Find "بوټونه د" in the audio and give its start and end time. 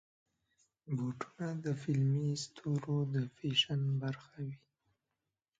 0.95-1.65